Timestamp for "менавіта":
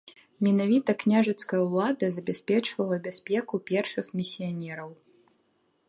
0.45-0.91